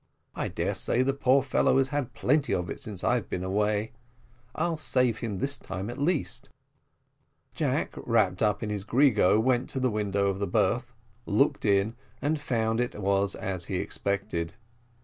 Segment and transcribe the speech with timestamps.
[0.33, 3.43] "I dare say the poor fellow had had plenty of it since I have been
[3.43, 3.91] away;
[4.55, 6.49] I'll save him this time at least."
[7.53, 10.91] Jack, wrapped up in his grego, went to the window of the berth,
[11.27, 14.55] looked in, and found it was as he expected.